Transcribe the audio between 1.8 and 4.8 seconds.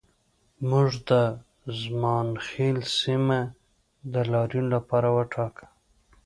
زمانخیل سیمه د لاریون